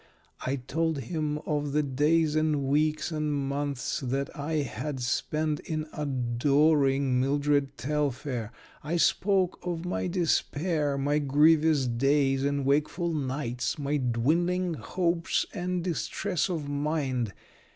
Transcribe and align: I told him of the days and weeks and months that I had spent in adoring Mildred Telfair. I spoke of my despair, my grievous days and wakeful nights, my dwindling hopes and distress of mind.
I 0.43 0.55
told 0.55 0.97
him 0.97 1.37
of 1.45 1.73
the 1.73 1.83
days 1.83 2.35
and 2.35 2.63
weeks 2.63 3.11
and 3.11 3.31
months 3.31 3.99
that 3.99 4.35
I 4.35 4.53
had 4.63 4.99
spent 4.99 5.59
in 5.59 5.85
adoring 5.93 7.19
Mildred 7.21 7.77
Telfair. 7.77 8.51
I 8.83 8.97
spoke 8.97 9.59
of 9.61 9.85
my 9.85 10.07
despair, 10.07 10.97
my 10.97 11.19
grievous 11.19 11.85
days 11.85 12.43
and 12.43 12.65
wakeful 12.65 13.13
nights, 13.13 13.77
my 13.77 13.97
dwindling 13.97 14.73
hopes 14.73 15.45
and 15.53 15.83
distress 15.83 16.49
of 16.49 16.67
mind. 16.67 17.33